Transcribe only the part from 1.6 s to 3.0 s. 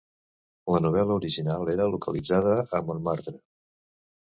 era localitzada a